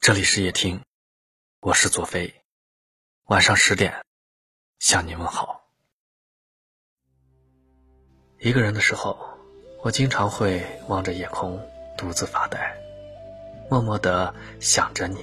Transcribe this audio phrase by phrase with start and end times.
[0.00, 0.80] 这里是夜听，
[1.60, 2.34] 我是左飞。
[3.26, 4.02] 晚上十点，
[4.78, 5.68] 向你问好。
[8.38, 9.18] 一个人的时候，
[9.82, 11.60] 我经常会望着夜空，
[11.98, 12.74] 独自发呆，
[13.68, 15.22] 默默的想着你。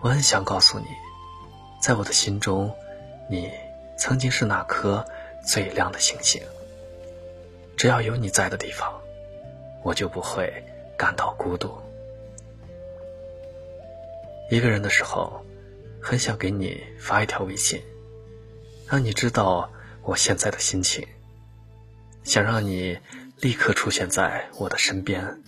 [0.00, 0.86] 我很想告诉你，
[1.80, 2.76] 在我的心中，
[3.30, 3.50] 你
[3.96, 5.02] 曾经是那颗
[5.46, 6.42] 最亮的星星。
[7.74, 9.00] 只要有你在的地方，
[9.82, 10.62] 我就不会
[10.98, 11.74] 感到孤独。
[14.50, 15.44] 一个人的时候，
[16.00, 17.82] 很想给你发一条微信，
[18.88, 19.70] 让你知道
[20.02, 21.06] 我现在的心情，
[22.22, 22.98] 想让你
[23.40, 25.42] 立刻出现在我的身边，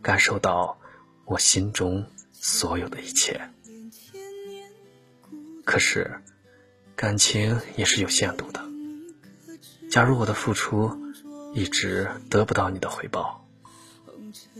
[0.00, 0.78] 感受到
[1.24, 3.40] 我心中所有的一切。
[5.64, 6.22] 可是，
[6.94, 8.64] 感情也是有限度的。
[9.90, 10.96] 假如我的付出
[11.52, 13.44] 一直得不到你的回报，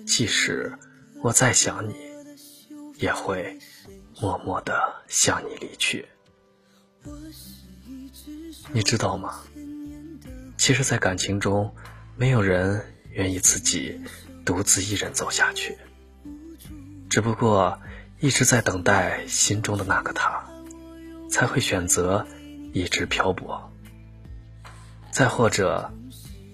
[0.05, 0.77] 即使
[1.23, 2.10] 我再想你。
[3.01, 3.59] 也会
[4.21, 6.07] 默默的向你离去，
[8.73, 9.41] 你知道吗？
[10.59, 11.74] 其实，在感情中，
[12.16, 13.99] 没有人愿意自己
[14.45, 15.79] 独自一人走下去。
[17.09, 17.80] 只不过，
[18.21, 20.45] 一直在等待心中的那个他，
[21.30, 22.27] 才会选择
[22.74, 23.73] 一直漂泊。
[25.11, 25.91] 再或者，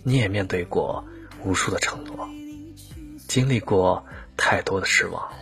[0.04, 1.04] 你也面对过
[1.44, 2.28] 无数的承诺，
[3.26, 5.32] 经历过太多的失望。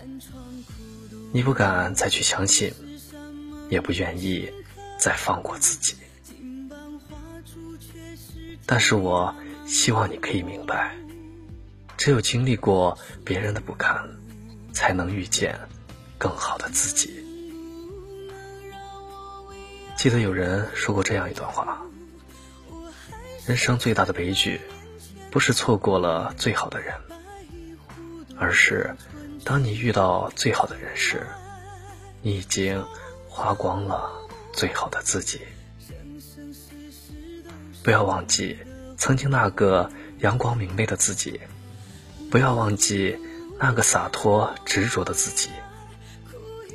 [1.35, 2.73] 你不敢再去相信，
[3.69, 4.49] 也不愿意
[5.01, 5.97] 再放过自己。
[8.65, 9.35] 但是我
[9.67, 10.95] 希望你可以明白，
[11.97, 14.09] 只有经历过别人的不堪，
[14.73, 15.59] 才能遇见
[16.19, 17.13] 更好的自己。
[19.97, 21.83] 记得有人说过这样一段话：
[23.45, 24.61] 人生最大的悲剧，
[25.33, 26.95] 不是错过了最好的人，
[28.39, 28.95] 而是。
[29.43, 31.27] 当你遇到最好的人时，
[32.23, 32.85] 你已经
[33.29, 34.13] 花光了
[34.53, 35.41] 最好的自己。
[37.83, 38.59] 不要忘记
[38.97, 39.91] 曾经那个
[40.21, 41.41] 阳光明媚的自己，
[42.31, 43.19] 不要忘记
[43.59, 45.51] 那个洒脱执着的自己。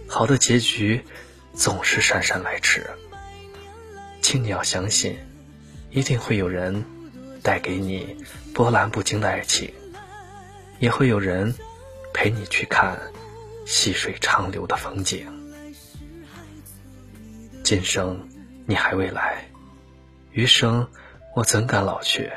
[0.07, 1.03] 好的结局
[1.53, 2.89] 总是姗姗来迟，
[4.21, 5.17] 请你要相信，
[5.89, 6.85] 一定会有人
[7.41, 8.17] 带给你
[8.53, 9.73] 波澜不惊的爱情，
[10.79, 11.55] 也会有人。
[12.21, 12.99] 陪你去看
[13.65, 15.25] 细水长流的风景。
[17.63, 18.27] 今生
[18.65, 19.49] 你还未来，
[20.31, 20.85] 余生
[21.33, 22.29] 我怎敢老去？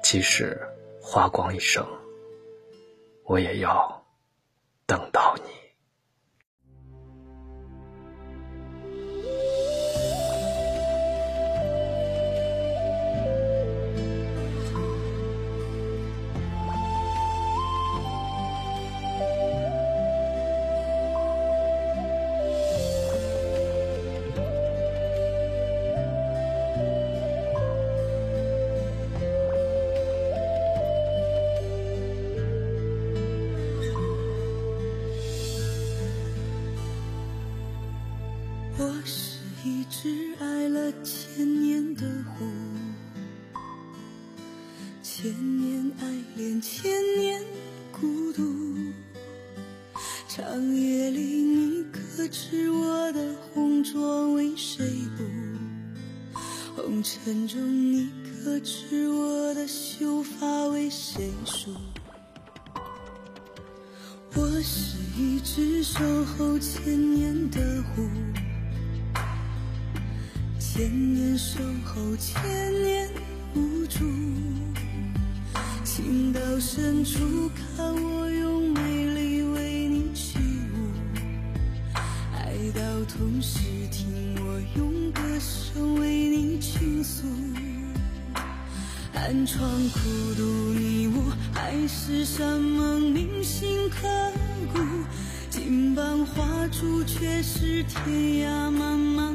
[0.00, 0.56] 即使
[1.02, 1.84] 花光一生，
[3.24, 4.06] 我也要
[4.86, 5.63] 等到你。
[46.00, 46.06] 爱
[46.36, 47.42] 恋，千年
[47.92, 48.42] 孤独。
[50.28, 50.44] 长
[50.74, 54.84] 夜里，你可知我的红妆为谁
[55.16, 55.24] 补？
[56.76, 57.60] 红尘中，
[57.92, 61.70] 你可知我的秀发为谁梳？
[64.34, 67.60] 我是一只守候千年的
[67.94, 68.08] 狐，
[70.58, 72.42] 千年守候，千
[72.82, 73.08] 年
[73.54, 74.00] 无助。
[75.96, 80.40] 情到深处，看我用美丽为你起
[80.74, 80.90] 舞；
[82.34, 83.60] 爱到痛时，
[83.92, 87.28] 听我用歌声为你倾诉。
[89.12, 90.00] 寒窗苦
[90.36, 90.42] 读，
[90.74, 94.08] 你我海誓山盟铭心刻
[94.72, 94.80] 骨。
[95.48, 99.32] 金榜画柱，却是天涯茫茫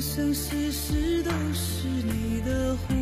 [0.00, 2.94] 生生世世都是你的狐，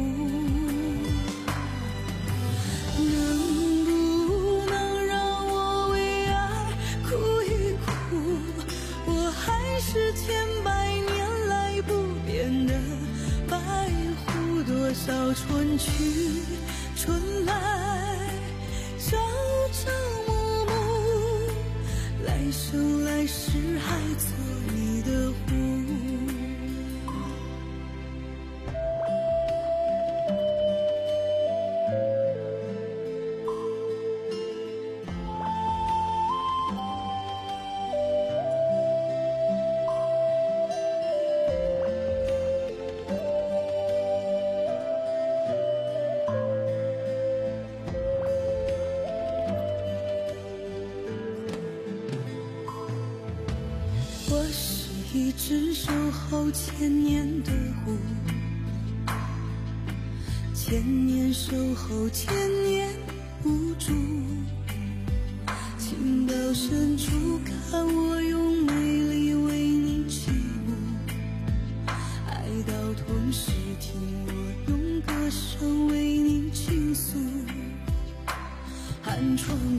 [2.96, 6.72] 能不能让我为爱
[7.02, 7.90] 哭一哭？
[9.04, 11.93] 我还是千百年来不
[12.26, 12.72] 变的
[13.46, 13.58] 白
[14.25, 15.92] 狐，多少春去
[16.96, 17.52] 春来，
[18.99, 19.19] 朝
[19.70, 19.90] 朝
[20.26, 20.32] 暮
[20.64, 20.72] 暮，
[22.25, 24.31] 来生来世还做
[24.75, 25.65] 你的狐。
[54.52, 57.50] 是一只守候千年的
[57.84, 57.96] 狐，
[60.54, 62.32] 千年守候，千
[62.64, 62.88] 年
[63.44, 63.93] 无助。
[65.78, 68.15] 情到深处，看我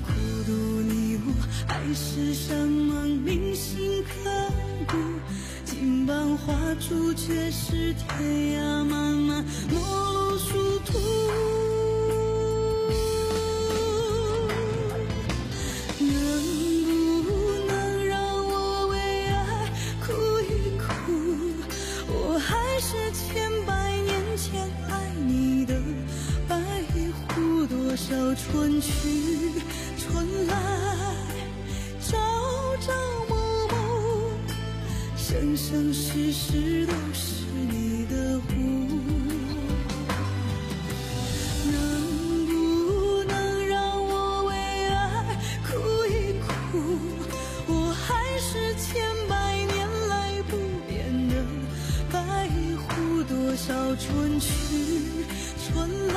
[0.02, 0.12] 孤
[0.46, 1.34] 独，你我
[1.68, 4.30] 海誓山盟，铭心刻
[4.88, 4.98] 骨。
[5.66, 9.46] 金榜画柱，却是天涯漫漫，
[35.68, 38.48] 生生世世都是你的狐。
[41.70, 41.76] 能
[42.48, 45.36] 不能让我为爱
[45.68, 45.76] 哭
[46.06, 46.80] 一哭？
[47.68, 50.56] 我还是千百年来不
[50.88, 51.36] 变的
[52.14, 52.48] 白
[52.78, 54.48] 狐，多少春去
[55.68, 56.16] 春来，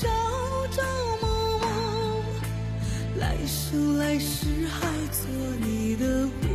[0.00, 0.08] 朝
[0.70, 0.80] 朝
[1.20, 1.26] 暮
[1.60, 1.68] 暮，
[3.18, 5.20] 来生来世还做
[5.60, 6.49] 你的狐，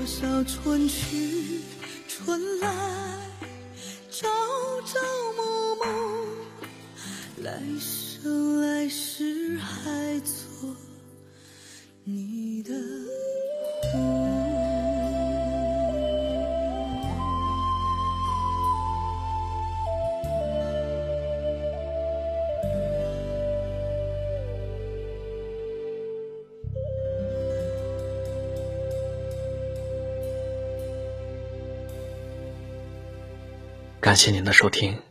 [0.00, 1.60] 多少春去
[2.08, 2.66] 春来。
[4.10, 4.26] 朝
[4.86, 4.98] 朝
[5.36, 5.84] 暮暮，
[7.42, 10.74] 来生来世还做
[12.02, 12.72] 你的
[34.10, 35.09] 感谢您的收听。